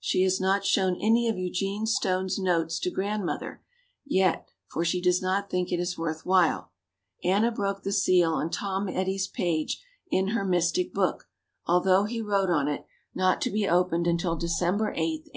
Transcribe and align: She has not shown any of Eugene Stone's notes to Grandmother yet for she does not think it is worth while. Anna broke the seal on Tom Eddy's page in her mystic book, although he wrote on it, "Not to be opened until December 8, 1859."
She 0.00 0.22
has 0.22 0.40
not 0.40 0.64
shown 0.64 0.96
any 0.98 1.28
of 1.28 1.36
Eugene 1.36 1.84
Stone's 1.84 2.38
notes 2.38 2.78
to 2.78 2.90
Grandmother 2.90 3.60
yet 4.06 4.48
for 4.66 4.82
she 4.82 4.98
does 4.98 5.20
not 5.20 5.50
think 5.50 5.70
it 5.70 5.78
is 5.78 5.98
worth 5.98 6.24
while. 6.24 6.70
Anna 7.22 7.50
broke 7.52 7.82
the 7.82 7.92
seal 7.92 8.32
on 8.32 8.48
Tom 8.48 8.88
Eddy's 8.88 9.28
page 9.28 9.84
in 10.10 10.28
her 10.28 10.42
mystic 10.46 10.94
book, 10.94 11.28
although 11.66 12.04
he 12.04 12.22
wrote 12.22 12.48
on 12.48 12.66
it, 12.66 12.86
"Not 13.14 13.42
to 13.42 13.50
be 13.50 13.68
opened 13.68 14.06
until 14.06 14.36
December 14.36 14.88
8, 14.92 14.96
1859." 15.28 15.32